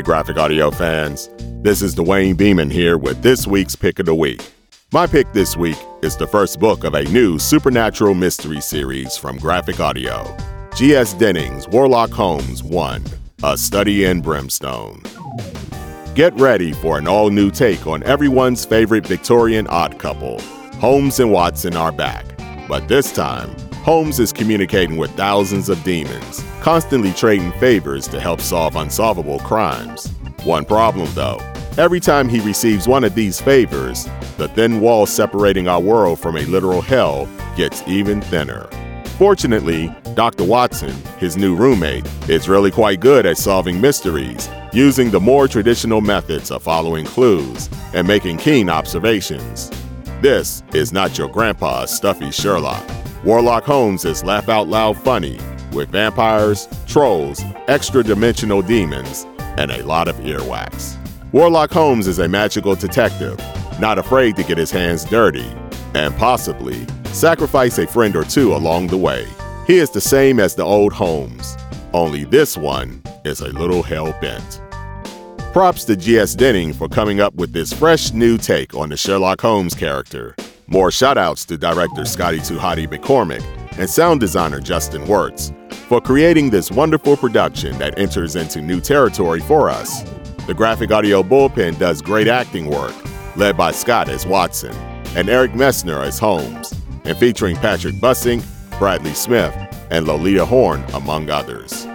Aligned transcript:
Hey, 0.00 0.04
graphic 0.04 0.38
audio 0.38 0.70
fans. 0.70 1.28
This 1.60 1.82
is 1.82 1.94
Duane 1.94 2.34
Beeman 2.34 2.70
here 2.70 2.96
with 2.96 3.20
this 3.22 3.46
week's 3.46 3.76
Pick 3.76 3.98
of 3.98 4.06
the 4.06 4.14
Week. 4.14 4.40
My 4.94 5.06
pick 5.06 5.30
this 5.34 5.58
week 5.58 5.76
is 6.00 6.16
the 6.16 6.26
first 6.26 6.58
book 6.58 6.84
of 6.84 6.94
a 6.94 7.04
new 7.10 7.38
supernatural 7.38 8.14
mystery 8.14 8.62
series 8.62 9.18
from 9.18 9.36
Graphic 9.36 9.78
Audio 9.78 10.34
G.S. 10.74 11.12
Dennings' 11.12 11.68
Warlock 11.68 12.08
Holmes 12.12 12.62
1 12.62 13.04
A 13.42 13.58
Study 13.58 14.06
in 14.06 14.22
Brimstone. 14.22 15.02
Get 16.14 16.32
ready 16.40 16.72
for 16.72 16.96
an 16.96 17.06
all 17.06 17.28
new 17.28 17.50
take 17.50 17.86
on 17.86 18.02
everyone's 18.04 18.64
favorite 18.64 19.06
Victorian 19.06 19.66
odd 19.66 19.98
couple. 19.98 20.40
Holmes 20.80 21.20
and 21.20 21.30
Watson 21.30 21.76
are 21.76 21.92
back, 21.92 22.24
but 22.68 22.88
this 22.88 23.12
time, 23.12 23.54
Holmes 23.82 24.20
is 24.20 24.30
communicating 24.30 24.98
with 24.98 25.10
thousands 25.12 25.70
of 25.70 25.82
demons, 25.84 26.44
constantly 26.60 27.12
trading 27.14 27.50
favors 27.52 28.06
to 28.08 28.20
help 28.20 28.42
solve 28.42 28.76
unsolvable 28.76 29.38
crimes. 29.40 30.08
One 30.44 30.66
problem, 30.66 31.08
though 31.14 31.38
every 31.78 31.98
time 31.98 32.28
he 32.28 32.40
receives 32.40 32.86
one 32.86 33.04
of 33.04 33.14
these 33.14 33.40
favors, 33.40 34.06
the 34.36 34.48
thin 34.48 34.82
wall 34.82 35.06
separating 35.06 35.66
our 35.66 35.80
world 35.80 36.18
from 36.18 36.36
a 36.36 36.44
literal 36.44 36.82
hell 36.82 37.26
gets 37.56 37.82
even 37.88 38.20
thinner. 38.20 38.68
Fortunately, 39.16 39.90
Dr. 40.14 40.44
Watson, 40.44 40.94
his 41.18 41.38
new 41.38 41.56
roommate, 41.56 42.06
is 42.28 42.50
really 42.50 42.70
quite 42.70 43.00
good 43.00 43.24
at 43.24 43.38
solving 43.38 43.80
mysteries, 43.80 44.50
using 44.74 45.10
the 45.10 45.20
more 45.20 45.48
traditional 45.48 46.02
methods 46.02 46.50
of 46.50 46.62
following 46.62 47.06
clues 47.06 47.70
and 47.94 48.06
making 48.06 48.36
keen 48.36 48.68
observations. 48.68 49.70
This 50.20 50.62
is 50.74 50.92
not 50.92 51.16
your 51.16 51.28
grandpa's 51.28 51.90
stuffy 51.90 52.30
Sherlock. 52.30 52.99
Warlock 53.22 53.64
Holmes 53.64 54.06
is 54.06 54.24
laugh 54.24 54.48
out 54.48 54.68
loud 54.68 54.96
funny, 54.96 55.38
with 55.72 55.90
vampires, 55.90 56.66
trolls, 56.86 57.42
extra 57.68 58.02
dimensional 58.02 58.62
demons, 58.62 59.26
and 59.58 59.70
a 59.70 59.84
lot 59.84 60.08
of 60.08 60.16
earwax. 60.16 60.96
Warlock 61.30 61.70
Holmes 61.70 62.06
is 62.06 62.18
a 62.18 62.28
magical 62.28 62.74
detective, 62.74 63.38
not 63.78 63.98
afraid 63.98 64.36
to 64.36 64.42
get 64.42 64.56
his 64.56 64.70
hands 64.70 65.04
dirty, 65.04 65.46
and 65.94 66.16
possibly 66.16 66.86
sacrifice 67.12 67.76
a 67.76 67.86
friend 67.86 68.16
or 68.16 68.24
two 68.24 68.54
along 68.54 68.86
the 68.86 68.96
way. 68.96 69.26
He 69.66 69.76
is 69.76 69.90
the 69.90 70.00
same 70.00 70.40
as 70.40 70.54
the 70.54 70.64
old 70.64 70.94
Holmes, 70.94 71.58
only 71.92 72.24
this 72.24 72.56
one 72.56 73.02
is 73.26 73.42
a 73.42 73.48
little 73.48 73.82
hell 73.82 74.16
bent. 74.22 74.62
Props 75.52 75.84
to 75.84 75.96
G.S. 75.96 76.34
Denning 76.34 76.72
for 76.72 76.88
coming 76.88 77.20
up 77.20 77.34
with 77.34 77.52
this 77.52 77.70
fresh 77.70 78.12
new 78.12 78.38
take 78.38 78.74
on 78.74 78.88
the 78.88 78.96
Sherlock 78.96 79.42
Holmes 79.42 79.74
character. 79.74 80.34
More 80.72 80.90
shoutouts 80.90 81.44
to 81.46 81.58
director 81.58 82.04
Scotty 82.04 82.38
Tuhati 82.38 82.86
McCormick 82.86 83.42
and 83.76 83.90
sound 83.90 84.20
designer 84.20 84.60
Justin 84.60 85.04
Wirtz 85.04 85.52
for 85.88 86.00
creating 86.00 86.50
this 86.50 86.70
wonderful 86.70 87.16
production 87.16 87.76
that 87.78 87.98
enters 87.98 88.36
into 88.36 88.60
new 88.60 88.80
territory 88.80 89.40
for 89.40 89.68
us. 89.68 90.04
The 90.46 90.54
graphic 90.54 90.92
audio 90.92 91.24
bullpen 91.24 91.76
does 91.80 92.00
great 92.00 92.28
acting 92.28 92.70
work, 92.70 92.94
led 93.34 93.56
by 93.56 93.72
Scott 93.72 94.08
as 94.08 94.24
Watson 94.24 94.72
and 95.16 95.28
Eric 95.28 95.54
Messner 95.54 96.04
as 96.04 96.20
Holmes, 96.20 96.72
and 97.02 97.18
featuring 97.18 97.56
Patrick 97.56 97.96
Bussing, 97.96 98.40
Bradley 98.78 99.14
Smith, 99.14 99.52
and 99.90 100.06
Lolita 100.06 100.46
Horn, 100.46 100.84
among 100.94 101.30
others. 101.30 101.88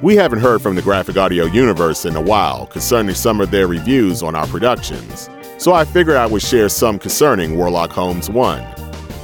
We 0.00 0.16
haven't 0.16 0.38
heard 0.38 0.62
from 0.62 0.76
the 0.76 0.82
graphic 0.82 1.18
audio 1.18 1.44
universe 1.44 2.06
in 2.06 2.16
a 2.16 2.22
while 2.22 2.68
concerning 2.68 3.14
some 3.14 3.42
of 3.42 3.50
their 3.50 3.66
reviews 3.66 4.22
on 4.22 4.34
our 4.34 4.46
productions, 4.46 5.28
so 5.58 5.72
I 5.72 5.84
figured 5.84 6.16
I 6.16 6.26
would 6.26 6.42
share 6.42 6.68
some 6.68 6.98
concerning 6.98 7.56
Warlock 7.56 7.90
Holmes 7.90 8.30
1. 8.30 8.66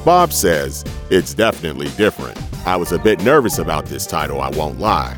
Bob 0.04 0.32
says, 0.32 0.84
it's 1.10 1.32
definitely 1.32 1.88
different. 1.96 2.38
I 2.66 2.77
was 2.77 2.92
a 2.92 2.98
bit 2.98 3.22
nervous 3.22 3.58
about 3.58 3.86
this 3.86 4.06
title, 4.06 4.40
I 4.40 4.50
won't 4.50 4.78
lie. 4.78 5.16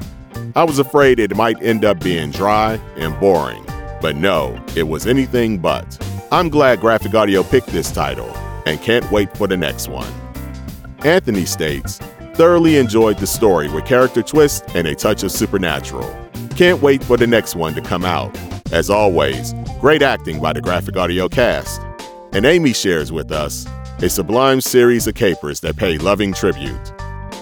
I 0.55 0.65
was 0.65 0.79
afraid 0.79 1.19
it 1.19 1.35
might 1.35 1.63
end 1.63 1.85
up 1.85 2.01
being 2.01 2.31
dry 2.31 2.81
and 2.97 3.19
boring, 3.19 3.65
but 4.01 4.17
no, 4.17 4.63
it 4.77 4.85
was 4.85 5.07
anything 5.07 5.59
but. 5.59 5.99
I'm 6.31 6.49
glad 6.49 6.81
Graphic 6.81 7.15
Audio 7.15 7.43
picked 7.43 7.69
this 7.69 7.91
title 7.91 8.29
and 8.67 8.81
can't 8.81 9.11
wait 9.11 9.37
for 9.37 9.47
the 9.47 9.57
next 9.57 9.89
one. 9.89 10.13
Anthony 11.05 11.45
states, 11.45 11.99
thoroughly 12.35 12.77
enjoyed 12.77 13.19
the 13.19 13.27
story 13.27 13.69
with 13.69 13.87
character 13.87 14.23
twists 14.23 14.63
and 14.75 14.87
a 14.87 14.95
touch 14.95 15.23
of 15.23 15.33
supernatural. 15.33 16.15
Can't 16.57 16.83
wait 16.83 17.03
for 17.03 17.17
the 17.17 17.27
next 17.27 17.55
one 17.55 17.75
to 17.75 17.81
come 17.81 18.05
out. 18.05 18.37
As 18.73 18.91
always, 18.91 19.55
great 19.87 20.03
acting 20.03 20.41
by 20.41 20.53
the 20.53 20.61
graphic 20.61 20.97
audio 20.97 21.29
cast. 21.29 21.81
And 22.33 22.45
Amy 22.45 22.73
shares 22.73 23.13
with 23.13 23.31
us 23.31 23.69
a 24.03 24.09
sublime 24.09 24.61
series 24.61 25.07
of 25.07 25.15
capers 25.15 25.61
that 25.61 25.77
pay 25.77 25.97
loving 25.97 26.33
tribute. 26.33 26.93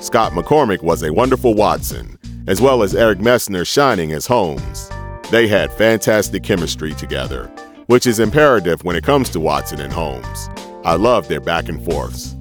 Scott 0.03 0.32
McCormick 0.32 0.82
was 0.82 1.03
a 1.03 1.10
wonderful 1.10 1.55
Watson, 1.55 2.19
as 2.47 2.60
well 2.60 2.82
as 2.82 2.94
Eric 2.94 3.19
Messner 3.19 3.66
shining 3.66 4.12
as 4.12 4.27
Holmes. 4.27 4.91
They 5.31 5.49
had 5.49 5.72
fantastic 5.72 6.43
chemistry 6.43 6.93
together, 6.93 7.50
which 7.87 8.06
is 8.06 8.21
imperative 8.21 8.84
when 8.84 8.94
it 8.94 9.05
comes 9.05 9.31
to 9.31 9.41
Watson 9.41 9.81
and 9.81 9.91
Holmes. 9.91 10.50
I 10.84 10.97
love 10.97 11.28
their 11.28 11.41
back 11.41 11.71
and 11.71 11.82
forths. 11.82 12.37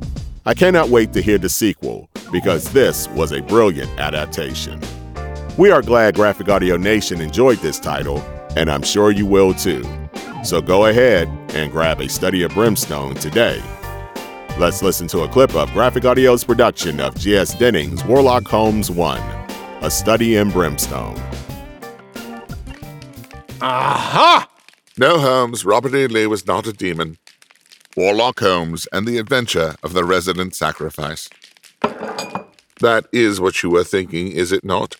I 0.45 0.53
cannot 0.53 0.89
wait 0.89 1.13
to 1.13 1.21
hear 1.21 1.37
the 1.37 1.47
sequel 1.47 2.09
because 2.29 2.73
this 2.73 3.07
was 3.11 3.31
a 3.31 3.41
brilliant 3.41 3.97
adaptation. 3.97 4.81
We 5.57 5.71
are 5.71 5.81
glad 5.81 6.15
Graphic 6.15 6.49
Audio 6.49 6.75
Nation 6.75 7.21
enjoyed 7.21 7.59
this 7.59 7.79
title, 7.79 8.21
and 8.55 8.69
I'm 8.69 8.83
sure 8.83 9.11
you 9.11 9.25
will 9.25 9.53
too. 9.53 9.83
So 10.43 10.61
go 10.61 10.85
ahead 10.85 11.27
and 11.55 11.71
grab 11.71 12.01
a 12.01 12.09
study 12.09 12.43
of 12.43 12.53
Brimstone 12.53 13.15
today. 13.15 13.61
Let's 14.57 14.83
listen 14.83 15.07
to 15.07 15.21
a 15.21 15.27
clip 15.27 15.55
of 15.55 15.71
Graphic 15.71 16.05
Audio's 16.05 16.43
production 16.43 16.99
of 16.99 17.15
G.S. 17.17 17.57
Dennings' 17.57 18.03
Warlock 18.05 18.47
Holmes 18.47 18.91
1 18.91 19.19
A 19.81 19.89
Study 19.89 20.35
in 20.35 20.51
Brimstone. 20.51 21.19
Aha! 23.61 24.47
No, 24.97 25.17
Holmes, 25.17 25.65
Robert 25.65 25.95
E. 25.95 26.05
Lee 26.07 26.27
was 26.27 26.45
not 26.45 26.67
a 26.67 26.73
demon. 26.73 27.17
Warlock 27.97 28.39
Holmes 28.39 28.87
and 28.91 29.07
the 29.07 29.17
Adventure 29.17 29.75
of 29.81 29.93
the 29.93 30.03
Resident 30.03 30.53
Sacrifice. 30.53 31.29
That 32.79 33.05
is 33.11 33.39
what 33.39 33.63
you 33.63 33.69
were 33.69 33.83
thinking, 33.83 34.31
is 34.31 34.51
it 34.51 34.63
not? 34.63 34.97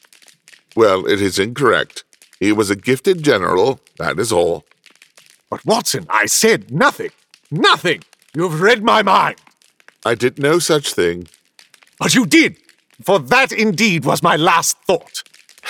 Well, 0.75 1.05
it 1.05 1.21
is 1.21 1.37
incorrect. 1.37 2.05
He 2.43 2.51
was 2.51 2.69
a 2.69 2.75
gifted 2.75 3.23
general, 3.23 3.79
that 3.99 4.19
is 4.19 4.33
all. 4.33 4.65
But 5.49 5.65
Watson, 5.65 6.05
I 6.09 6.25
said 6.25 6.71
nothing. 6.71 7.11
Nothing! 7.49 8.03
You've 8.35 8.59
read 8.59 8.83
my 8.83 9.01
mind. 9.01 9.37
I 10.05 10.15
did 10.15 10.37
no 10.37 10.59
such 10.59 10.93
thing. 10.93 11.29
But 11.97 12.15
you 12.15 12.25
did, 12.25 12.57
for 13.01 13.17
that 13.17 13.53
indeed 13.53 14.03
was 14.03 14.21
my 14.21 14.35
last 14.35 14.75
thought. 14.79 15.23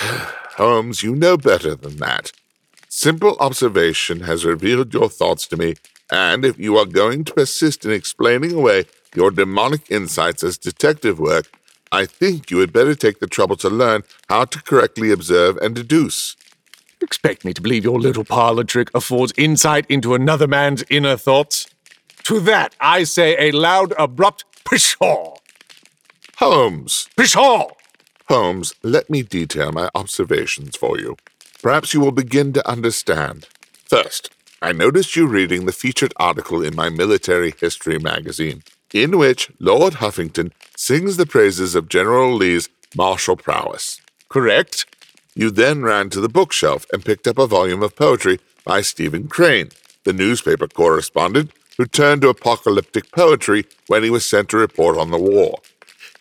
Holmes, 0.58 1.04
you 1.04 1.14
know 1.14 1.36
better 1.36 1.76
than 1.76 1.98
that. 1.98 2.32
Simple 2.88 3.36
observation 3.38 4.22
has 4.22 4.44
revealed 4.44 4.92
your 4.92 5.08
thoughts 5.08 5.46
to 5.48 5.56
me, 5.56 5.76
and 6.10 6.44
if 6.44 6.58
you 6.58 6.76
are 6.76 6.86
going 6.86 7.22
to 7.22 7.34
persist 7.34 7.84
in 7.84 7.92
explaining 7.92 8.52
away 8.52 8.86
your 9.14 9.30
demonic 9.30 9.92
insights 9.92 10.42
as 10.42 10.58
detective 10.58 11.20
work, 11.20 11.46
I 11.92 12.04
think 12.04 12.50
you 12.50 12.58
had 12.58 12.72
better 12.72 12.96
take 12.96 13.20
the 13.20 13.28
trouble 13.28 13.54
to 13.58 13.70
learn 13.70 14.02
how 14.28 14.46
to 14.46 14.60
correctly 14.60 15.12
observe 15.12 15.56
and 15.58 15.72
deduce. 15.76 16.34
Expect 17.04 17.44
me 17.44 17.52
to 17.52 17.60
believe 17.60 17.84
your 17.84 18.00
little 18.00 18.24
parlor 18.24 18.64
trick 18.64 18.88
affords 18.94 19.34
insight 19.36 19.84
into 19.90 20.14
another 20.14 20.46
man's 20.46 20.82
inner 20.88 21.18
thoughts? 21.18 21.66
To 22.22 22.40
that 22.40 22.74
I 22.80 23.04
say 23.04 23.36
a 23.38 23.52
loud, 23.52 23.92
abrupt 23.98 24.46
pshaw! 24.64 25.34
Holmes! 26.38 27.10
Pshaw! 27.18 27.68
Holmes, 28.30 28.74
let 28.82 29.10
me 29.10 29.20
detail 29.22 29.70
my 29.70 29.90
observations 29.94 30.76
for 30.76 30.98
you. 30.98 31.18
Perhaps 31.62 31.92
you 31.92 32.00
will 32.00 32.10
begin 32.10 32.54
to 32.54 32.66
understand. 32.66 33.48
First, 33.86 34.30
I 34.62 34.72
noticed 34.72 35.14
you 35.14 35.26
reading 35.26 35.66
the 35.66 35.72
featured 35.72 36.14
article 36.16 36.62
in 36.64 36.74
my 36.74 36.88
military 36.88 37.52
history 37.60 37.98
magazine, 37.98 38.62
in 38.94 39.18
which 39.18 39.50
Lord 39.58 39.94
Huffington 39.94 40.52
sings 40.74 41.18
the 41.18 41.26
praises 41.26 41.74
of 41.74 41.90
General 41.90 42.34
Lee's 42.34 42.70
martial 42.96 43.36
prowess. 43.36 44.00
Correct? 44.30 44.86
You 45.34 45.50
then 45.50 45.82
ran 45.82 46.10
to 46.10 46.20
the 46.20 46.28
bookshelf 46.28 46.86
and 46.92 47.04
picked 47.04 47.26
up 47.26 47.38
a 47.38 47.46
volume 47.46 47.82
of 47.82 47.96
poetry 47.96 48.38
by 48.64 48.82
Stephen 48.82 49.28
Crane, 49.28 49.70
the 50.04 50.12
newspaper 50.12 50.68
correspondent 50.68 51.50
who 51.76 51.86
turned 51.86 52.22
to 52.22 52.28
apocalyptic 52.28 53.10
poetry 53.10 53.64
when 53.88 54.02
he 54.02 54.10
was 54.10 54.24
sent 54.24 54.48
to 54.50 54.56
report 54.56 54.96
on 54.96 55.10
the 55.10 55.18
war. 55.18 55.58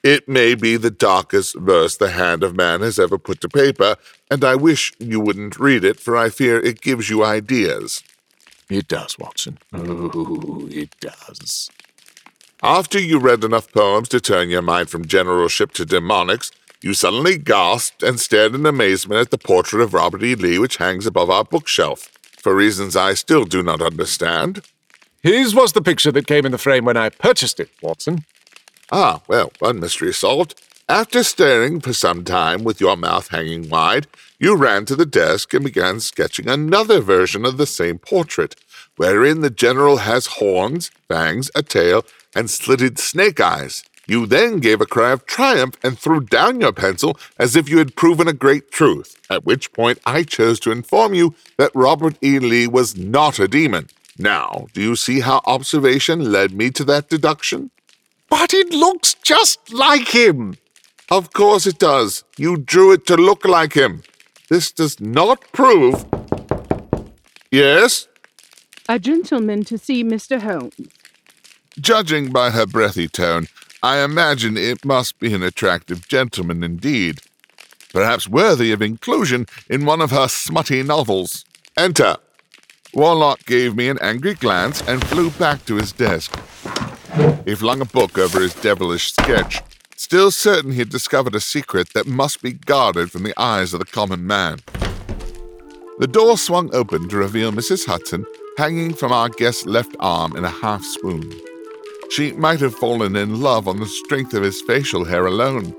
It 0.01 0.27
may 0.27 0.56
be 0.56 0.75
the 0.75 0.92
darkest 0.92 1.56
verse 1.56 1.95
the 1.95 2.10
hand 2.10 2.44
of 2.44 2.56
man 2.56 2.81
has 2.81 3.00
ever 3.00 3.18
put 3.18 3.39
to 3.42 3.50
paper, 3.50 3.95
and 4.30 4.44
I 4.44 4.56
wish 4.56 4.92
you 5.00 5.19
wouldn't 5.19 5.59
read 5.59 5.86
it, 5.86 6.00
for 6.00 6.18
I 6.18 6.30
fear 6.30 6.59
it 6.59 6.81
gives 6.81 7.09
you 7.09 7.24
ideas. 7.24 8.04
It 8.69 8.88
does, 8.88 9.18
Watson. 9.19 9.59
Oh, 9.71 10.68
it 10.71 10.89
does. 11.00 11.69
After 12.62 13.00
you 13.00 13.19
read 13.19 13.44
enough 13.44 13.71
poems 13.71 14.09
to 14.09 14.19
turn 14.19 14.50
your 14.50 14.62
mind 14.62 14.89
from 14.89 15.06
generalship 15.06 15.71
to 15.74 15.86
demonics, 15.86 16.51
you 16.83 16.94
suddenly 16.94 17.38
gasped 17.38 18.03
and 18.03 18.19
stared 18.19 18.53
in 18.53 18.65
amazement 18.65 19.21
at 19.21 19.31
the 19.31 19.38
portrait 19.38 19.81
of 19.81 19.94
Robert 19.94 20.21
E. 20.21 20.35
Lee 20.35 20.59
which 20.59 20.77
hangs 20.77 21.07
above 21.07 21.30
our 21.30 21.45
bookshelf, 21.45 22.09
for 22.41 22.53
reasons 22.53 22.95
I 22.95 23.13
still 23.13 23.45
do 23.45 23.63
not 23.63 23.81
understand. 23.81 24.62
His 25.21 25.56
was 25.56 25.71
the 25.71 25.81
picture 25.81 26.12
that 26.12 26.27
came 26.27 26.45
in 26.45 26.51
the 26.51 26.57
frame 26.57 26.83
when 26.83 26.97
I 26.97 27.07
purchased 27.07 27.62
it, 27.62 27.69
Watson. 27.81 28.25
Ah, 28.91 29.21
well, 29.30 29.53
one 29.59 29.80
mystery 29.80 30.13
solved. 30.13 30.62
After 30.89 31.24
staring 31.24 31.80
for 31.80 31.94
some 31.94 32.25
time 32.25 32.65
with 32.65 32.81
your 32.81 32.97
mouth 32.97 33.30
hanging 33.30 33.69
wide, 33.69 34.07
you 34.38 34.57
ran 34.57 34.83
to 34.85 34.97
the 34.97 35.06
desk 35.06 35.53
and 35.53 35.63
began 35.63 36.01
sketching 36.01 36.50
another 36.50 37.00
version 37.00 37.45
of 37.45 37.56
the 37.56 37.65
same 37.65 37.97
portrait, 37.97 38.57
wherein 38.97 39.39
the 39.39 39.50
general 39.50 39.97
has 39.97 40.25
horns, 40.25 40.91
fangs, 41.07 41.50
a 41.56 41.63
tail, 41.63 42.06
and 42.35 42.50
slitted 42.50 43.00
snake 43.00 43.39
eyes. 43.39 43.85
You 44.06 44.26
then 44.26 44.60
gave 44.60 44.82
a 44.82 44.86
cry 44.86 45.12
of 45.12 45.26
triumph 45.26 45.78
and 45.82 45.98
threw 45.98 46.20
down 46.22 46.60
your 46.60 46.74
pencil 46.74 47.18
as 47.40 47.56
if 47.56 47.70
you 47.70 47.78
had 47.78 47.96
proven 47.96 48.28
a 48.28 48.34
great 48.34 48.70
truth, 48.72 49.16
at 49.30 49.46
which 49.46 49.72
point 49.72 50.00
I 50.06 50.24
chose 50.24 50.60
to 50.62 50.72
inform 50.72 51.14
you 51.14 51.36
that 51.58 51.72
Robert 51.74 52.18
E. 52.22 52.40
Lee 52.40 52.68
was 52.68 52.98
not 52.98 53.40
a 53.40 53.48
demon. 53.48 53.88
Now, 54.18 54.68
do 54.74 54.82
you 54.82 54.96
see 54.96 55.22
how 55.22 55.42
observation 55.46 56.32
led 56.32 56.54
me 56.54 56.70
to 56.72 56.84
that 56.84 57.10
deduction? 57.10 57.72
But 58.30 58.54
it 58.54 58.72
looks 58.72 59.14
just 59.16 59.74
like 59.74 60.10
him. 60.10 60.58
Of 61.10 61.34
course 61.34 61.66
it 61.66 61.80
does. 61.80 62.24
You 62.38 62.58
drew 62.58 62.92
it 62.92 63.06
to 63.08 63.16
look 63.16 63.46
like 63.46 63.74
him. 63.74 64.04
This 64.50 64.72
does 64.72 65.00
not 65.00 65.40
prove. 65.54 66.06
Yes? 67.52 68.08
A 68.90 69.00
gentleman 69.00 69.64
to 69.66 69.78
see 69.78 70.04
Mr. 70.04 70.42
Holmes. 70.42 70.76
Judging 71.80 72.32
by 72.32 72.50
her 72.52 72.66
breathy 72.66 73.08
tone, 73.08 73.48
I 73.83 74.01
imagine 74.01 74.56
it 74.56 74.85
must 74.85 75.19
be 75.19 75.33
an 75.33 75.44
attractive 75.44 76.07
gentleman 76.07 76.63
indeed. 76.63 77.19
Perhaps 77.91 78.30
worthy 78.30 78.71
of 78.71 78.81
inclusion 78.81 79.45
in 79.69 79.85
one 79.85 80.00
of 80.00 80.09
her 80.09 80.30
smutty 80.30 80.83
novels. 80.83 81.44
Enter. 81.75 82.15
Warlock 82.94 83.45
gave 83.45 83.75
me 83.75 83.89
an 83.89 84.00
angry 84.01 84.35
glance 84.35 84.81
and 84.88 85.06
flew 85.07 85.31
back 85.31 85.65
to 85.65 85.75
his 85.75 85.91
desk. 85.91 86.33
He 87.44 87.56
flung 87.56 87.81
a 87.81 87.85
book 87.85 88.18
over 88.18 88.39
his 88.39 88.53
devilish 88.53 89.12
sketch, 89.12 89.62
still 89.97 90.31
certain 90.31 90.71
he 90.71 90.80
had 90.80 90.89
discovered 90.89 91.35
a 91.35 91.41
secret 91.41 91.89
that 91.94 92.07
must 92.07 92.41
be 92.41 92.53
guarded 92.53 93.12
from 93.12 93.24
the 93.24 93.38
eyes 93.38 93.74
of 93.74 93.80
the 93.80 93.85
common 93.85 94.25
man. 94.25 94.59
The 96.00 96.07
door 96.07 96.38
swung 96.38 96.74
open 96.74 97.09
to 97.09 97.18
reveal 97.18 97.51
Mrs. 97.51 97.85
Hudson 97.85 98.25
hanging 98.57 98.94
from 98.94 99.12
our 99.12 99.27
guest's 99.27 99.65
left 99.65 99.94
arm 100.00 100.38
in 100.38 100.45
a 100.45 100.50
half 100.50 100.85
swoon. 100.85 101.33
She 102.10 102.32
might 102.34 102.60
have 102.60 102.76
fallen 102.76 103.16
in 103.16 103.42
love 103.42 103.68
on 103.68 103.80
the 103.80 103.88
strength 103.88 104.34
of 104.34 104.44
his 104.44 104.62
facial 104.62 105.04
hair 105.04 105.26
alone, 105.26 105.76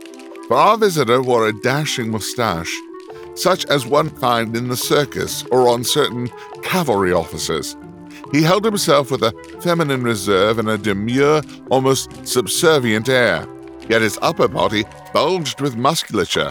for 0.48 0.56
our 0.56 0.76
visitor 0.76 1.22
wore 1.22 1.48
a 1.48 1.60
dashing 1.60 2.10
moustache, 2.10 2.74
such 3.34 3.64
as 3.66 3.86
one 3.86 4.10
finds 4.10 4.58
in 4.58 4.68
the 4.68 4.76
circus 4.76 5.44
or 5.50 5.68
on 5.68 5.84
certain 5.84 6.28
cavalry 6.62 7.12
officers. 7.12 7.76
He 8.32 8.42
held 8.42 8.64
himself 8.64 9.10
with 9.10 9.22
a 9.22 9.32
feminine 9.60 10.02
reserve 10.02 10.58
and 10.58 10.68
a 10.68 10.78
demure, 10.78 11.42
almost 11.70 12.26
subservient 12.26 13.08
air, 13.08 13.46
yet 13.88 14.02
his 14.02 14.18
upper 14.22 14.48
body 14.48 14.84
bulged 15.12 15.60
with 15.60 15.76
musculature. 15.76 16.50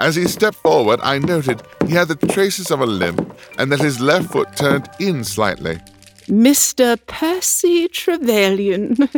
As 0.00 0.16
he 0.16 0.26
stepped 0.26 0.58
forward, 0.58 1.00
I 1.02 1.18
noted 1.18 1.62
he 1.86 1.92
had 1.92 2.08
the 2.08 2.26
traces 2.26 2.70
of 2.70 2.80
a 2.80 2.86
limp 2.86 3.38
and 3.58 3.70
that 3.70 3.80
his 3.80 4.00
left 4.00 4.32
foot 4.32 4.56
turned 4.56 4.88
in 4.98 5.22
slightly. 5.22 5.78
Mr. 6.26 6.98
Percy 7.06 7.88
Trevelyan. 7.88 9.08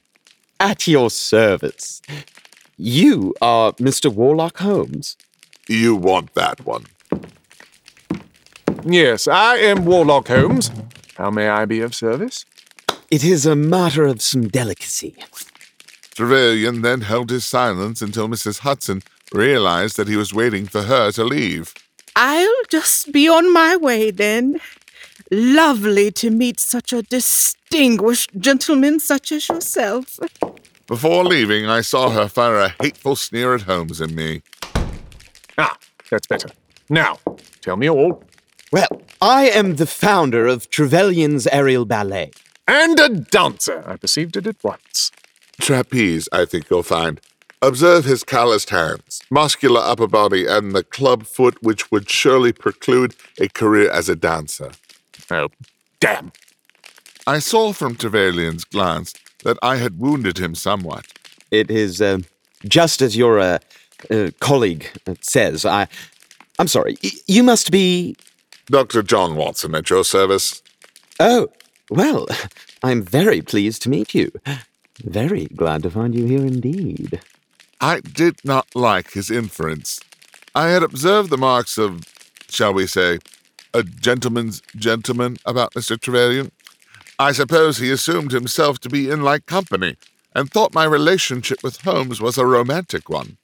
At 0.60 0.86
your 0.86 1.10
service. 1.10 2.02
You 2.76 3.34
are 3.40 3.72
Mr. 3.74 4.12
Warlock 4.12 4.58
Holmes. 4.58 5.16
You 5.68 5.94
want 5.96 6.34
that 6.34 6.64
one. 6.64 6.86
Yes, 8.84 9.28
I 9.28 9.56
am 9.56 9.84
Warlock 9.84 10.28
Holmes. 10.28 10.70
How 11.16 11.30
may 11.30 11.48
I 11.48 11.64
be 11.64 11.80
of 11.80 11.94
service? 11.94 12.44
It 13.10 13.24
is 13.24 13.46
a 13.46 13.54
matter 13.54 14.04
of 14.04 14.22
some 14.22 14.48
delicacy. 14.48 15.14
Trevelyan 16.14 16.82
then 16.82 17.02
held 17.02 17.30
his 17.30 17.44
silence 17.44 18.02
until 18.02 18.28
Mrs. 18.28 18.60
Hudson 18.60 19.02
realized 19.32 19.96
that 19.96 20.08
he 20.08 20.16
was 20.16 20.34
waiting 20.34 20.66
for 20.66 20.82
her 20.82 21.12
to 21.12 21.24
leave. 21.24 21.74
I'll 22.16 22.64
just 22.68 23.12
be 23.12 23.28
on 23.28 23.52
my 23.52 23.76
way 23.76 24.10
then. 24.10 24.60
Lovely 25.34 26.10
to 26.10 26.28
meet 26.30 26.60
such 26.60 26.92
a 26.92 27.00
distinguished 27.00 28.32
gentleman 28.38 29.00
such 29.00 29.32
as 29.32 29.48
yourself. 29.48 30.20
Before 30.86 31.24
leaving, 31.24 31.64
I 31.64 31.80
saw 31.80 32.10
her 32.10 32.28
fire 32.28 32.58
a 32.58 32.74
hateful 32.82 33.16
sneer 33.16 33.54
at 33.54 33.62
Holmes 33.62 34.02
and 34.02 34.14
me. 34.14 34.42
Ah, 35.56 35.78
that's 36.10 36.26
better. 36.26 36.50
Now, 36.90 37.18
tell 37.62 37.76
me 37.78 37.88
all. 37.88 38.22
Well, 38.72 39.00
I 39.22 39.48
am 39.48 39.76
the 39.76 39.86
founder 39.86 40.46
of 40.46 40.68
Trevelyan's 40.68 41.46
Aerial 41.46 41.86
Ballet. 41.86 42.32
And 42.68 43.00
a 43.00 43.08
dancer. 43.08 43.82
I 43.86 43.96
perceived 43.96 44.36
it 44.36 44.46
at 44.46 44.62
once. 44.62 45.12
Trapeze, 45.58 46.28
I 46.30 46.44
think 46.44 46.68
you'll 46.68 46.82
find. 46.82 47.22
Observe 47.62 48.04
his 48.04 48.22
calloused 48.22 48.68
hands, 48.68 49.22
muscular 49.30 49.80
upper 49.80 50.08
body, 50.08 50.46
and 50.46 50.72
the 50.72 50.84
club 50.84 51.24
foot 51.24 51.56
which 51.62 51.90
would 51.90 52.10
surely 52.10 52.52
preclude 52.52 53.14
a 53.40 53.48
career 53.48 53.90
as 53.90 54.10
a 54.10 54.16
dancer. 54.16 54.72
Oh, 55.32 55.48
damn. 56.00 56.30
I 57.26 57.38
saw 57.38 57.72
from 57.72 57.96
Trevelyan's 57.96 58.64
glance 58.64 59.14
that 59.44 59.56
I 59.62 59.76
had 59.76 59.98
wounded 59.98 60.38
him 60.38 60.54
somewhat. 60.54 61.06
It 61.50 61.70
is 61.70 62.02
uh, 62.02 62.18
just 62.66 63.00
as 63.00 63.16
your 63.16 63.40
uh, 63.40 63.58
uh, 64.10 64.30
colleague 64.40 64.90
says. 65.20 65.64
I, 65.64 65.88
I'm 66.58 66.68
sorry. 66.68 66.98
Y- 67.02 67.10
you 67.26 67.42
must 67.42 67.70
be. 67.70 68.14
Dr. 68.66 69.02
John 69.02 69.36
Watson 69.36 69.74
at 69.74 69.88
your 69.88 70.04
service. 70.04 70.62
Oh, 71.18 71.48
well, 71.90 72.26
I'm 72.82 73.02
very 73.02 73.40
pleased 73.40 73.82
to 73.82 73.90
meet 73.90 74.14
you. 74.14 74.30
Very 75.02 75.46
glad 75.46 75.82
to 75.84 75.90
find 75.90 76.14
you 76.14 76.26
here 76.26 76.44
indeed. 76.44 77.20
I 77.80 78.00
did 78.00 78.36
not 78.44 78.66
like 78.74 79.12
his 79.12 79.30
inference. 79.30 79.98
I 80.54 80.68
had 80.68 80.82
observed 80.82 81.30
the 81.30 81.38
marks 81.38 81.78
of, 81.78 82.02
shall 82.48 82.74
we 82.74 82.86
say, 82.86 83.18
a 83.74 83.82
gentleman's 83.82 84.62
gentleman 84.76 85.36
about 85.44 85.72
Mr. 85.74 85.98
Trevelyan. 86.00 86.50
I 87.18 87.32
suppose 87.32 87.78
he 87.78 87.90
assumed 87.90 88.32
himself 88.32 88.78
to 88.80 88.88
be 88.88 89.10
in 89.10 89.22
like 89.22 89.46
company 89.46 89.96
and 90.34 90.50
thought 90.50 90.74
my 90.74 90.84
relationship 90.84 91.62
with 91.62 91.82
Holmes 91.82 92.20
was 92.20 92.38
a 92.38 92.46
romantic 92.46 93.08
one. 93.08 93.36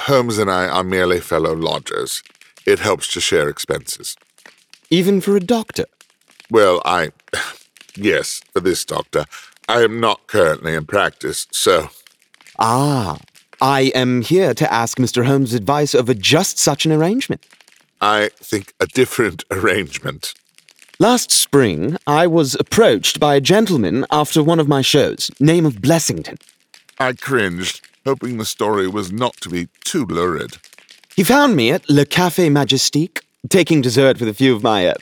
Holmes 0.00 0.38
and 0.38 0.50
I 0.50 0.66
are 0.66 0.82
merely 0.82 1.20
fellow 1.20 1.54
lodgers. 1.54 2.22
It 2.66 2.78
helps 2.78 3.12
to 3.12 3.20
share 3.20 3.48
expenses. 3.48 4.16
Even 4.88 5.20
for 5.20 5.36
a 5.36 5.40
doctor. 5.40 5.86
Well, 6.50 6.82
I. 6.84 7.10
Yes, 7.96 8.40
for 8.52 8.60
this 8.60 8.84
doctor. 8.84 9.24
I 9.68 9.82
am 9.82 9.98
not 9.98 10.28
currently 10.28 10.74
in 10.74 10.86
practice, 10.86 11.48
so. 11.50 11.88
Ah, 12.56 13.18
I 13.60 13.92
am 13.96 14.22
here 14.22 14.54
to 14.54 14.72
ask 14.72 14.96
Mr. 14.96 15.26
Holmes' 15.26 15.54
advice 15.54 15.94
over 15.94 16.14
just 16.14 16.56
such 16.56 16.86
an 16.86 16.92
arrangement. 16.92 17.44
I 18.00 18.30
think 18.36 18.72
a 18.80 18.86
different 18.86 19.44
arrangement. 19.50 20.34
Last 20.98 21.30
spring, 21.30 21.96
I 22.06 22.26
was 22.26 22.54
approached 22.56 23.20
by 23.20 23.34
a 23.34 23.40
gentleman 23.40 24.04
after 24.10 24.42
one 24.42 24.60
of 24.60 24.68
my 24.68 24.82
shows, 24.82 25.30
name 25.40 25.64
of 25.64 25.76
Blessington. 25.76 26.38
I 26.98 27.14
cringed, 27.14 27.80
hoping 28.04 28.36
the 28.36 28.44
story 28.44 28.86
was 28.86 29.10
not 29.10 29.34
to 29.40 29.48
be 29.48 29.68
too 29.84 30.04
lurid. 30.04 30.58
He 31.16 31.24
found 31.24 31.56
me 31.56 31.70
at 31.70 31.88
Le 31.88 32.04
Café 32.04 32.50
Majestique, 32.50 33.20
taking 33.48 33.80
dessert 33.80 34.20
with 34.20 34.28
a 34.28 34.34
few 34.34 34.54
of 34.54 34.62
my 34.62 34.88
uh, 34.88 34.94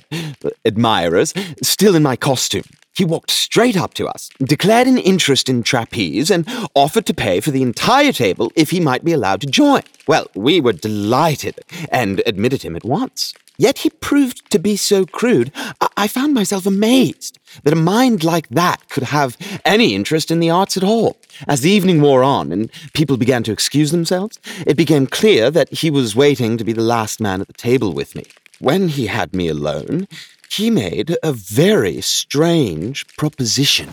admirers, 0.64 1.35
still 1.62 1.97
in 1.97 2.02
my 2.02 2.14
costume. 2.14 2.64
He 2.99 3.05
walked 3.05 3.31
straight 3.31 3.76
up 3.76 3.95
to 3.95 4.09
us, 4.09 4.28
declared 4.40 4.88
an 4.88 4.99
interest 4.99 5.49
in 5.49 5.62
trapeze, 5.62 6.33
and 6.33 6.45
offered 6.75 7.07
to 7.07 7.14
pay 7.14 7.38
for 7.38 7.52
the 7.52 7.62
entire 7.62 8.11
table 8.11 8.50
if 8.57 8.71
he 8.71 8.81
might 8.81 9.05
be 9.05 9.12
allowed 9.12 9.40
to 9.43 9.47
join. 9.47 9.83
Well, 10.09 10.26
we 10.35 10.61
were 10.61 10.73
delighted 10.73 11.61
and 11.93 12.21
admitted 12.26 12.62
him 12.62 12.75
at 12.75 12.85
once. 12.85 13.35
Yet 13.57 13.78
he 13.78 13.90
proved 13.90 14.50
to 14.50 14.59
be 14.59 14.75
so 14.76 15.05
crude, 15.05 15.52
I, 15.81 15.88
I 15.97 16.09
found 16.09 16.35
myself 16.35 16.67
amazed 16.67 17.38
that 17.62 17.73
a 17.73 17.76
mind 17.76 18.25
like 18.25 18.49
that 18.49 18.88
could 18.88 19.05
have 19.05 19.37
any 19.64 19.95
interest 19.95 20.33
in 20.33 20.40
the 20.40 20.50
arts 20.50 20.76
at 20.76 20.83
all. 20.83 21.17
As 21.47 21.61
the 21.61 21.71
evening 21.71 22.00
wore 22.00 22.25
on 22.25 22.50
and 22.50 22.69
people 22.95 23.17
began 23.17 23.45
to 23.45 23.52
excuse 23.52 23.93
themselves, 23.93 24.40
it 24.67 24.76
became 24.76 25.07
clear 25.07 25.52
that 25.52 25.73
he 25.73 25.88
was 25.88 26.17
waiting 26.17 26.59
to 26.59 26.64
be 26.64 26.73
the 26.73 26.83
last 26.83 27.21
man 27.21 27.40
at 27.40 27.47
the 27.47 27.52
table 27.52 27.93
with 27.93 28.17
me. 28.17 28.25
When 28.59 28.88
he 28.88 29.07
had 29.07 29.35
me 29.35 29.47
alone, 29.47 30.09
he 30.50 30.71
made 30.71 31.17
a 31.23 31.33
very 31.33 32.00
strange 32.00 33.07
proposition. 33.17 33.93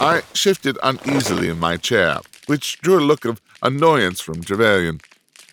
I 0.00 0.22
shifted 0.34 0.78
uneasily 0.82 1.48
in 1.48 1.58
my 1.58 1.76
chair, 1.76 2.20
which 2.46 2.80
drew 2.80 2.98
a 2.98 3.00
look 3.00 3.24
of 3.24 3.40
annoyance 3.62 4.20
from 4.20 4.42
Trevelyan. 4.42 5.00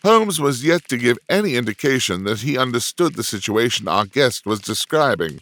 Holmes 0.04 0.39
was 0.39 0.63
yet 0.63 0.88
to 0.88 0.98
give 0.98 1.18
any 1.30 1.56
indication 1.56 2.24
that 2.24 2.39
he 2.39 2.58
understood 2.58 3.16
the 3.16 3.24
situation 3.24 3.88
our 3.88 4.06
guest 4.06 4.46
was 4.46 4.60
describing. 4.60 5.42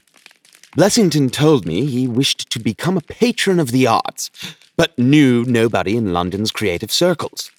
Blessington 0.75 1.31
told 1.31 1.65
me 1.65 1.85
he 1.85 2.07
wished 2.07 2.49
to 2.49 2.59
become 2.59 2.97
a 2.97 3.01
patron 3.01 3.59
of 3.59 3.71
the 3.71 3.87
arts, 3.87 4.29
but 4.75 4.97
knew 4.97 5.43
nobody 5.45 5.95
in 5.95 6.13
London's 6.13 6.51
creative 6.51 6.91
circles. 6.91 7.51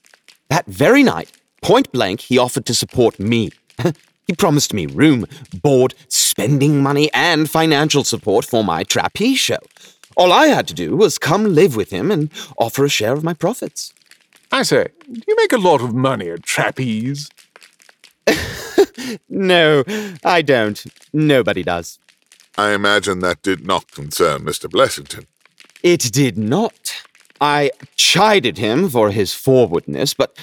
That 0.48 0.66
very 0.66 1.02
night, 1.02 1.32
point 1.62 1.90
blank, 1.92 2.20
he 2.20 2.38
offered 2.38 2.66
to 2.66 2.74
support 2.74 3.18
me. 3.18 3.50
he 4.28 4.34
promised 4.34 4.74
me 4.74 4.86
room, 4.86 5.26
board, 5.62 5.94
spending 6.08 6.82
money, 6.82 7.10
and 7.14 7.50
financial 7.50 8.04
support 8.04 8.44
for 8.44 8.62
my 8.62 8.84
trapeze 8.84 9.38
show. 9.38 9.58
All 10.16 10.32
I 10.32 10.48
had 10.48 10.68
to 10.68 10.74
do 10.74 10.96
was 10.96 11.18
come 11.18 11.54
live 11.54 11.74
with 11.74 11.90
him 11.90 12.10
and 12.10 12.30
offer 12.58 12.84
a 12.84 12.90
share 12.90 13.14
of 13.14 13.24
my 13.24 13.32
profits. 13.32 13.94
I 14.52 14.62
say, 14.62 14.88
do 15.10 15.22
you 15.26 15.36
make 15.36 15.52
a 15.52 15.58
lot 15.58 15.80
of 15.80 15.94
money 15.94 16.28
at 16.28 16.42
trapeze? 16.42 17.30
no, 19.28 19.82
I 20.22 20.42
don't. 20.42 20.84
Nobody 21.12 21.62
does. 21.62 21.98
I 22.58 22.72
imagine 22.72 23.20
that 23.20 23.42
did 23.42 23.66
not 23.66 23.90
concern 23.92 24.42
Mr. 24.42 24.68
Blessington. 24.68 25.26
It 25.82 26.12
did 26.12 26.36
not. 26.36 27.02
I 27.40 27.70
chided 27.96 28.58
him 28.58 28.90
for 28.90 29.10
his 29.10 29.32
forwardness, 29.32 30.12
but 30.12 30.36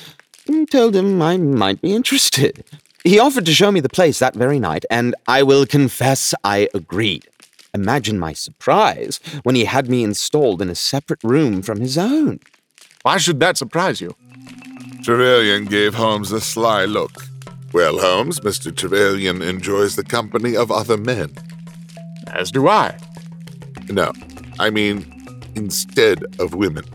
told 0.72 0.96
him 0.96 1.22
I 1.22 1.38
might 1.38 1.82
be 1.82 1.94
interested. 1.94 2.64
He 3.06 3.20
offered 3.20 3.46
to 3.46 3.54
show 3.54 3.72
me 3.72 3.82
the 3.82 3.88
place 3.88 4.18
that 4.18 4.34
very 4.34 4.60
night, 4.60 4.84
and 4.90 5.14
I 5.28 5.44
will 5.44 5.68
confess 5.68 6.34
I 6.44 6.68
agreed. 6.74 7.28
Imagine 7.76 8.18
my 8.18 8.34
surprise 8.34 9.20
when 9.44 9.54
he 9.54 9.66
had 9.66 9.88
me 9.88 10.04
installed 10.04 10.60
in 10.60 10.72
a 10.72 10.76
separate 10.76 11.24
room 11.24 11.62
from 11.62 11.80
his 11.80 12.00
own. 12.00 12.40
Why 13.04 13.18
should 13.18 13.40
that 13.42 13.58
surprise 13.58 14.02
you? 14.02 14.16
Trevelyan 15.04 15.66
gave 15.66 15.94
Holmes 15.94 16.32
a 16.32 16.42
sly 16.42 16.86
look. 16.86 17.12
Well, 17.74 18.00
Holmes, 18.00 18.40
Mr. 18.40 18.76
Trevelyan 18.76 19.44
enjoys 19.44 19.96
the 19.96 20.04
company 20.04 20.58
of 20.58 20.72
other 20.72 20.98
men. 20.98 21.32
As 22.30 22.50
do 22.50 22.68
I. 22.68 22.98
No, 23.88 24.14
I 24.60 24.72
mean, 24.72 25.06
instead 25.56 26.24
of 26.40 26.56
women. 26.56 26.86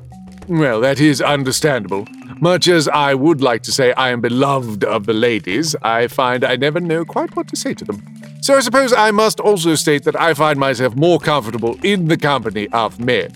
Well, 0.49 0.81
that 0.81 0.99
is 0.99 1.23
understandable. 1.23 2.09
Much 2.41 2.69
as 2.69 2.89
I 2.89 3.13
would 3.15 3.43
like 3.43 3.63
to 3.65 3.73
say 3.73 3.93
I 3.93 4.09
am 4.09 4.23
beloved 4.23 4.83
of 4.83 5.05
the 5.05 5.13
ladies, 5.13 5.77
I 5.83 6.07
find 6.07 6.43
I 6.43 6.57
never 6.57 6.81
know 6.81 7.05
quite 7.05 7.37
what 7.37 7.49
to 7.49 7.57
say 7.57 7.75
to 7.75 7.85
them. 7.85 8.03
So 8.41 8.57
I 8.57 8.61
suppose 8.61 8.95
I 8.95 9.11
must 9.11 9.41
also 9.41 9.75
state 9.75 10.05
that 10.05 10.19
I 10.19 10.33
find 10.33 10.59
myself 10.59 10.97
more 10.97 11.19
comfortable 11.19 11.79
in 11.83 12.09
the 12.09 12.17
company 12.17 12.69
of 12.69 12.99
men. 12.99 13.31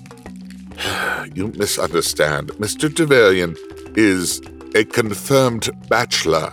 You 1.35 1.49
misunderstand. 1.49 2.51
Mr. 2.61 2.95
Trevelyan 2.95 3.57
is 3.97 4.41
a 4.77 4.85
confirmed 4.85 5.69
bachelor. 5.89 6.53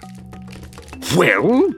Well, 1.15 1.71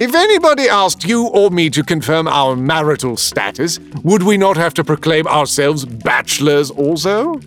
if 0.00 0.14
anybody 0.14 0.68
asked 0.68 1.04
you 1.04 1.26
or 1.26 1.50
me 1.50 1.68
to 1.70 1.82
confirm 1.82 2.28
our 2.28 2.56
marital 2.56 3.18
status, 3.18 3.78
would 4.02 4.22
we 4.22 4.38
not 4.38 4.56
have 4.56 4.72
to 4.74 4.84
proclaim 4.84 5.26
ourselves 5.26 5.84
bachelors 5.84 6.70
also? 6.70 7.38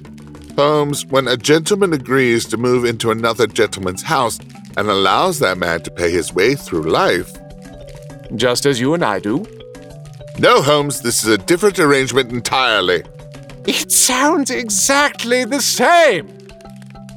Holmes, 0.56 1.06
when 1.08 1.28
a 1.28 1.36
gentleman 1.36 1.94
agrees 1.94 2.46
to 2.46 2.58
move 2.58 2.86
into 2.86 3.10
another 3.12 3.48
gentleman's 3.48 4.04
house 4.04 4.40
and 4.78 4.90
allows 4.90 5.40
that 5.40 5.58
man 5.58 5.82
to 5.82 5.92
pay 5.92 6.12
his 6.12 6.34
way 6.34 6.56
through 6.56 6.84
life. 6.84 7.32
Just 8.36 8.66
as 8.66 8.80
you 8.80 8.94
and 8.94 9.04
I 9.04 9.20
do. 9.20 9.46
No, 10.40 10.62
Holmes, 10.62 11.02
this 11.02 11.24
is 11.24 11.30
a 11.30 11.38
different 11.38 11.80
arrangement 11.80 12.32
entirely. 12.32 13.04
It 13.66 13.92
sounds 13.92 14.52
exactly 14.52 15.46
the 15.46 15.62
same. 15.62 16.28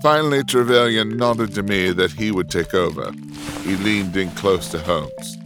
Finally, 0.03 0.45
Trevelyan 0.45 1.17
nodded 1.17 1.55
to 1.55 1.63
me 1.63 1.91
that 1.93 2.13
he 2.13 2.31
would 2.31 2.51
take 2.51 2.75
over. 2.75 3.13
He 3.63 3.77
leaned 3.77 4.17
in 4.17 4.31
close 4.33 4.69
to 4.69 4.79
Holmes. 4.79 5.39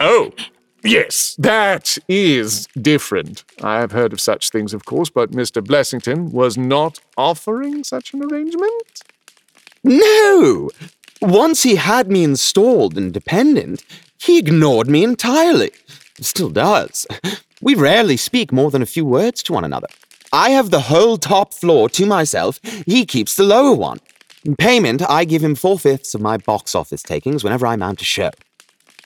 Oh, 0.00 0.32
yes, 0.82 1.34
that 1.38 1.98
is 2.08 2.66
different. 2.80 3.44
I 3.62 3.80
have 3.80 3.92
heard 3.92 4.12
of 4.12 4.20
such 4.20 4.50
things, 4.50 4.74
of 4.74 4.84
course, 4.84 5.10
but 5.10 5.32
Mr. 5.32 5.62
Blessington 5.62 6.32
was 6.32 6.56
not 6.56 7.00
offering 7.16 7.84
such 7.84 8.14
an 8.14 8.24
arrangement? 8.24 9.02
No! 9.84 10.70
Once 11.20 11.62
he 11.62 11.76
had 11.76 12.10
me 12.10 12.24
installed 12.24 12.96
and 12.96 13.12
dependent, 13.12 13.84
he 14.18 14.38
ignored 14.38 14.88
me 14.88 15.04
entirely. 15.04 15.70
Still 16.20 16.50
does. 16.50 17.06
We 17.60 17.76
rarely 17.76 18.16
speak 18.16 18.52
more 18.52 18.72
than 18.72 18.82
a 18.82 18.86
few 18.86 19.04
words 19.04 19.42
to 19.44 19.52
one 19.52 19.64
another. 19.64 19.86
I 20.32 20.50
have 20.50 20.70
the 20.70 20.80
whole 20.80 21.16
top 21.16 21.54
floor 21.54 21.88
to 21.90 22.06
myself, 22.06 22.58
he 22.86 23.06
keeps 23.06 23.36
the 23.36 23.44
lower 23.44 23.74
one. 23.74 24.00
In 24.44 24.56
payment, 24.56 25.02
I 25.08 25.24
give 25.24 25.44
him 25.44 25.54
four 25.54 25.78
fifths 25.78 26.14
of 26.14 26.20
my 26.20 26.38
box 26.38 26.74
office 26.74 27.02
takings 27.02 27.44
whenever 27.44 27.66
I 27.66 27.76
mount 27.76 28.00
a 28.00 28.04
show. 28.04 28.30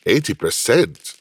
80%? 0.07 1.16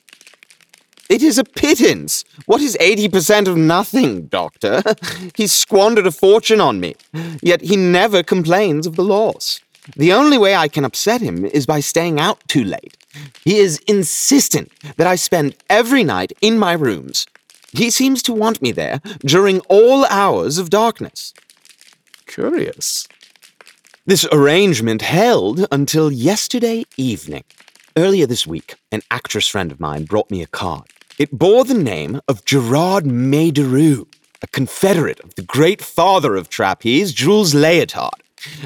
It 1.09 1.21
is 1.21 1.37
a 1.37 1.43
pittance. 1.43 2.25
What 2.47 2.61
is 2.61 2.75
80% 2.81 3.47
of 3.47 3.57
nothing, 3.57 4.25
Doctor? 4.25 4.81
He's 5.35 5.51
squandered 5.51 6.07
a 6.07 6.11
fortune 6.11 6.59
on 6.59 6.79
me, 6.79 6.95
yet 7.41 7.61
he 7.61 7.75
never 7.75 8.23
complains 8.23 8.87
of 8.87 8.95
the 8.95 9.03
loss. 9.03 9.59
The 9.95 10.13
only 10.13 10.39
way 10.39 10.55
I 10.55 10.67
can 10.67 10.83
upset 10.83 11.21
him 11.21 11.45
is 11.45 11.67
by 11.67 11.79
staying 11.79 12.19
out 12.19 12.39
too 12.47 12.63
late. 12.63 12.97
He 13.43 13.57
is 13.57 13.77
insistent 13.87 14.71
that 14.97 15.05
I 15.05 15.15
spend 15.15 15.55
every 15.69 16.03
night 16.03 16.33
in 16.41 16.57
my 16.57 16.73
rooms. 16.73 17.27
He 17.71 17.91
seems 17.91 18.23
to 18.23 18.33
want 18.33 18.61
me 18.61 18.71
there 18.71 18.99
during 19.19 19.59
all 19.69 20.05
hours 20.05 20.57
of 20.57 20.71
darkness. 20.71 21.33
Curious. 22.25 23.07
This 24.07 24.27
arrangement 24.31 25.01
held 25.03 25.67
until 25.71 26.11
yesterday 26.11 26.85
evening. 26.97 27.43
Earlier 27.97 28.27
this 28.27 28.47
week, 28.47 28.75
an 28.91 29.01
actress 29.11 29.47
friend 29.47 29.71
of 29.71 29.79
mine 29.79 30.05
brought 30.05 30.31
me 30.31 30.41
a 30.41 30.47
card. 30.47 30.87
It 31.17 31.31
bore 31.31 31.63
the 31.63 31.73
name 31.73 32.19
of 32.27 32.43
Gerard 32.43 33.05
Maideru, 33.05 34.05
a 34.41 34.47
confederate 34.47 35.21
of 35.21 35.33
the 35.35 35.43
great 35.43 35.81
father 35.81 36.35
of 36.35 36.49
trapeze, 36.49 37.13
Jules 37.13 37.53
Leotard. 37.53 38.19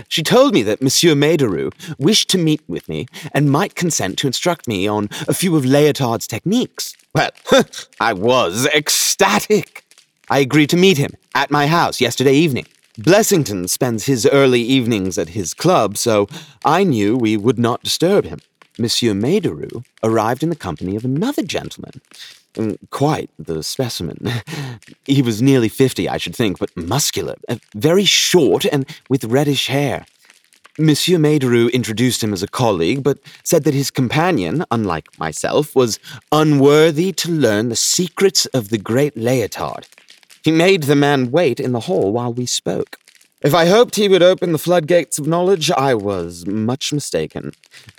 She 0.07 0.23
told 0.23 0.55
me 0.55 0.63
that 0.63 0.81
Monsieur 0.81 1.13
Maideru 1.13 1.71
wished 1.99 2.27
to 2.31 2.39
meet 2.39 2.61
with 2.67 2.89
me 2.89 3.05
and 3.33 3.51
might 3.51 3.75
consent 3.75 4.17
to 4.17 4.27
instruct 4.27 4.67
me 4.67 4.87
on 4.87 5.09
a 5.27 5.33
few 5.35 5.55
of 5.55 5.63
Leotard's 5.63 6.25
techniques. 6.25 6.95
Well, 7.13 7.29
I 7.99 8.13
was 8.13 8.65
ecstatic. 8.73 9.83
I 10.31 10.39
agreed 10.39 10.71
to 10.71 10.77
meet 10.77 10.97
him 10.97 11.11
at 11.35 11.51
my 11.51 11.67
house 11.67 12.01
yesterday 12.01 12.33
evening. 12.33 12.65
Blessington 12.99 13.69
spends 13.69 14.05
his 14.05 14.25
early 14.25 14.61
evenings 14.61 15.19
at 15.19 15.29
his 15.29 15.53
club, 15.53 15.97
so 15.97 16.27
I 16.65 16.83
knew 16.83 17.15
we 17.15 17.37
would 17.37 17.59
not 17.59 17.83
disturb 17.83 18.25
him. 18.25 18.39
Monsieur 18.79 19.13
Maideru 19.13 19.83
arrived 20.03 20.41
in 20.41 20.49
the 20.49 20.55
company 20.55 20.95
of 20.95 21.05
another 21.05 21.43
gentleman. 21.43 22.01
Mm, 22.55 22.77
Quite 22.89 23.29
the 23.37 23.63
specimen. 23.63 24.31
He 25.05 25.21
was 25.21 25.41
nearly 25.41 25.69
fifty, 25.69 26.07
I 26.07 26.17
should 26.17 26.35
think, 26.35 26.59
but 26.59 26.75
muscular, 26.75 27.35
uh, 27.47 27.57
very 27.75 28.05
short, 28.05 28.65
and 28.65 28.85
with 29.09 29.23
reddish 29.25 29.67
hair. 29.67 30.05
Monsieur 30.77 31.17
Maideru 31.17 31.71
introduced 31.73 32.23
him 32.23 32.31
as 32.31 32.41
a 32.43 32.47
colleague, 32.47 33.03
but 33.03 33.17
said 33.43 33.63
that 33.65 33.73
his 33.73 33.91
companion, 33.91 34.63
unlike 34.71 35.07
myself, 35.19 35.75
was 35.75 35.99
unworthy 36.31 37.11
to 37.11 37.29
learn 37.29 37.67
the 37.69 37.75
secrets 37.75 38.45
of 38.47 38.69
the 38.69 38.77
great 38.77 39.15
Leotard. 39.15 39.85
He 40.43 40.51
made 40.51 40.83
the 40.83 40.95
man 40.95 41.31
wait 41.31 41.59
in 41.59 41.73
the 41.73 41.81
hall 41.81 42.13
while 42.13 42.31
we 42.33 42.45
spoke. 42.45 42.97
If 43.41 43.53
I 43.53 43.67
hoped 43.67 43.95
he 43.95 44.09
would 44.09 44.21
open 44.21 44.51
the 44.51 44.57
floodgates 44.57 45.17
of 45.17 45.25
knowledge, 45.25 45.71
I 45.71 45.93
was 45.93 46.45
much 46.45 46.91
mistaken. 46.91 47.53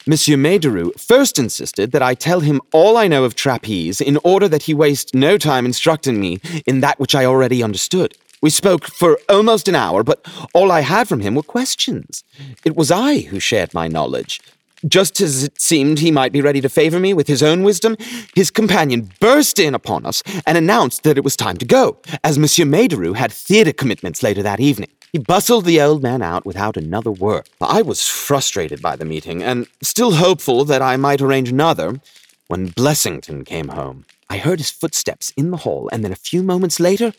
Monsieur 0.07 0.37
Maideru 0.37 0.93
first 1.01 1.39
insisted 1.39 1.93
that 1.93 2.03
I 2.03 2.13
tell 2.13 2.41
him 2.41 2.61
all 2.75 2.99
I 2.99 3.09
know 3.09 3.25
of 3.25 3.35
trapeze 3.35 4.03
in 4.03 4.19
order 4.23 4.49
that 4.49 4.65
he 4.65 4.75
waste 4.75 5.15
no 5.15 5.39
time 5.39 5.65
instructing 5.65 6.21
me 6.21 6.41
in 6.67 6.81
that 6.81 7.01
which 7.01 7.15
I 7.15 7.25
already 7.25 7.63
understood. 7.63 8.15
We 8.43 8.51
spoke 8.51 8.85
for 8.89 9.19
almost 9.31 9.67
an 9.67 9.75
hour, 9.75 10.05
but 10.05 10.27
all 10.53 10.71
I 10.71 10.81
had 10.81 11.09
from 11.09 11.21
him 11.21 11.35
were 11.35 11.43
questions. 11.43 12.23
It 12.63 12.77
was 12.77 12.91
I 12.91 13.21
who 13.21 13.41
shared 13.41 13.73
my 13.73 13.89
knowledge. 13.89 14.43
Just 14.87 15.23
as 15.23 15.45
it 15.45 15.59
seemed 15.59 16.01
he 16.01 16.11
might 16.11 16.33
be 16.33 16.43
ready 16.43 16.61
to 16.61 16.69
favor 16.69 17.01
me 17.01 17.15
with 17.15 17.29
his 17.29 17.43
own 17.43 17.63
wisdom, 17.63 17.97
his 18.35 18.51
companion 18.51 19.11
burst 19.21 19.59
in 19.59 19.75
upon 19.75 20.05
us 20.05 20.23
and 20.47 20.59
announced 20.59 21.03
that 21.05 21.17
it 21.17 21.25
was 21.25 21.35
time 21.35 21.57
to 21.57 21.65
go, 21.65 21.97
as 22.23 22.39
Monsieur 22.39 22.67
Maideru 22.67 23.17
had 23.17 23.33
theatre 23.33 23.73
commitments 23.73 24.23
later 24.23 24.43
that 24.43 24.61
evening. 24.61 24.91
He 25.13 25.19
bustled 25.19 25.65
the 25.65 25.81
old 25.81 26.03
man 26.03 26.23
out 26.23 26.47
without 26.47 26.77
another 26.77 27.11
word. 27.11 27.49
I 27.61 27.83
was 27.83 28.07
frustrated 28.07 28.81
by 28.81 28.95
the 28.95 29.05
meeting, 29.05 29.43
and 29.43 29.67
still 29.83 30.13
hopeful 30.13 30.65
that 30.67 30.83
I 30.83 30.97
might 30.97 31.21
arrange 31.21 31.49
another, 31.49 32.01
when 32.47 32.69
Blessington 32.69 33.45
came 33.45 33.69
home. 33.69 34.07
I 34.29 34.39
heard 34.39 34.61
his 34.61 34.71
footsteps 34.71 35.33
in 35.37 35.51
the 35.51 35.59
hall, 35.59 35.89
and 35.93 36.05
then 36.05 36.13
a 36.13 36.17
few 36.17 36.45
moments 36.45 36.79
later, 36.79 37.13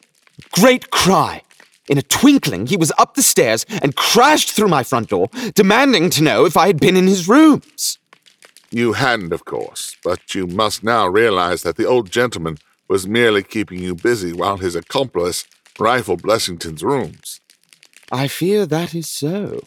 great 0.53 0.89
cry. 0.91 1.41
In 1.89 1.97
a 1.97 2.01
twinkling, 2.01 2.67
he 2.67 2.77
was 2.77 2.93
up 2.97 3.15
the 3.15 3.21
stairs 3.21 3.65
and 3.81 3.97
crashed 3.97 4.51
through 4.51 4.69
my 4.69 4.83
front 4.83 5.09
door, 5.09 5.29
demanding 5.53 6.09
to 6.11 6.23
know 6.23 6.45
if 6.45 6.55
I 6.55 6.67
had 6.67 6.79
been 6.79 6.95
in 6.95 7.07
his 7.07 7.27
rooms. 7.27 7.99
You 8.69 8.93
hadn't, 8.93 9.33
of 9.33 9.43
course, 9.43 9.97
but 10.01 10.33
you 10.33 10.47
must 10.47 10.81
now 10.81 11.07
realize 11.07 11.63
that 11.63 11.75
the 11.75 11.85
old 11.85 12.09
gentleman 12.09 12.57
was 12.87 13.05
merely 13.05 13.43
keeping 13.43 13.79
you 13.79 13.95
busy 13.95 14.31
while 14.31 14.57
his 14.57 14.75
accomplice 14.75 15.45
rifled 15.77 16.21
Blessington's 16.21 16.83
rooms. 16.83 17.40
I 18.11 18.27
fear 18.27 18.65
that 18.65 18.93
is 18.93 19.07
so. 19.07 19.61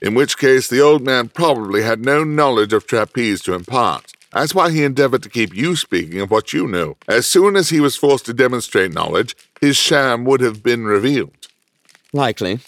In 0.00 0.14
which 0.14 0.38
case, 0.38 0.68
the 0.68 0.80
old 0.80 1.02
man 1.04 1.28
probably 1.28 1.82
had 1.82 2.04
no 2.04 2.24
knowledge 2.24 2.72
of 2.72 2.86
trapeze 2.86 3.42
to 3.42 3.54
impart. 3.54 4.12
That's 4.32 4.54
why 4.54 4.70
he 4.70 4.84
endeavored 4.84 5.22
to 5.24 5.28
keep 5.28 5.54
you 5.54 5.74
speaking 5.74 6.20
of 6.20 6.30
what 6.30 6.52
you 6.52 6.66
knew. 6.68 6.96
As 7.08 7.26
soon 7.26 7.56
as 7.56 7.70
he 7.70 7.80
was 7.80 7.96
forced 7.96 8.26
to 8.26 8.34
demonstrate 8.34 8.92
knowledge, 8.92 9.36
his 9.60 9.76
sham 9.76 10.24
would 10.24 10.40
have 10.40 10.62
been 10.62 10.84
revealed. 10.84 11.48
Likely. 12.12 12.60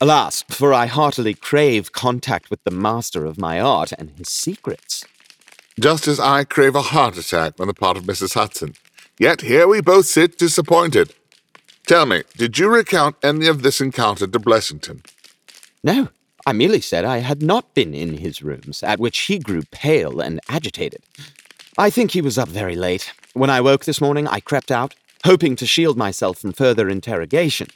Alas, 0.00 0.44
for 0.48 0.74
I 0.74 0.86
heartily 0.86 1.32
crave 1.32 1.92
contact 1.92 2.50
with 2.50 2.62
the 2.64 2.70
master 2.70 3.24
of 3.24 3.38
my 3.38 3.60
art 3.60 3.92
and 3.92 4.10
his 4.10 4.28
secrets. 4.28 5.04
Just 5.80 6.06
as 6.06 6.20
I 6.20 6.44
crave 6.44 6.74
a 6.74 6.82
heart 6.82 7.16
attack 7.16 7.54
on 7.58 7.66
the 7.66 7.74
part 7.74 7.96
of 7.96 8.04
Mrs. 8.04 8.34
Hudson. 8.34 8.74
Yet 9.18 9.40
here 9.40 9.66
we 9.66 9.80
both 9.80 10.06
sit 10.06 10.38
disappointed. 10.38 11.14
Tell 11.86 12.04
me, 12.04 12.24
did 12.36 12.58
you 12.58 12.68
recount 12.68 13.14
any 13.22 13.46
of 13.46 13.62
this 13.62 13.80
encounter 13.80 14.26
to 14.26 14.40
Blessington? 14.40 15.06
No, 15.84 16.08
I 16.44 16.52
merely 16.52 16.80
said 16.80 17.04
I 17.04 17.18
had 17.18 17.42
not 17.42 17.74
been 17.74 17.94
in 17.94 18.18
his 18.18 18.42
rooms, 18.42 18.82
at 18.82 18.98
which 18.98 19.18
he 19.20 19.38
grew 19.38 19.62
pale 19.70 20.20
and 20.20 20.40
agitated. 20.48 21.04
I 21.78 21.90
think 21.90 22.10
he 22.10 22.20
was 22.20 22.38
up 22.38 22.48
very 22.48 22.74
late. 22.74 23.12
When 23.34 23.50
I 23.50 23.60
woke 23.60 23.84
this 23.84 24.00
morning, 24.00 24.26
I 24.26 24.40
crept 24.40 24.72
out, 24.72 24.96
hoping 25.24 25.54
to 25.56 25.66
shield 25.66 25.96
myself 25.96 26.38
from 26.38 26.52
further 26.52 26.88
interrogation. 26.88 27.68